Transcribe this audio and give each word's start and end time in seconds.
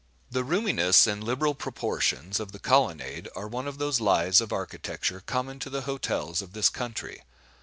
The 0.31 0.43
roominess 0.43 1.05
and 1.05 1.23
liberal 1.23 1.53
proportions 1.53 2.39
of 2.39 2.53
the 2.53 2.57
Colonnade 2.57 3.29
are 3.35 3.47
one 3.47 3.67
of 3.67 3.77
those 3.77 3.99
lies 3.99 4.41
of 4.41 4.51
architecture 4.51 5.21
common 5.23 5.59
to 5.59 5.69
the 5.69 5.81
hotels 5.81 6.41
of 6.41 6.53
this 6.53 6.69
country. 6.69 7.21